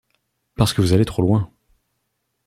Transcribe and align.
Parce 0.55 0.73
que 0.73 0.81
vous 0.81 0.93
allez 0.93 1.05
trop 1.05 1.21
loin! 1.21 1.53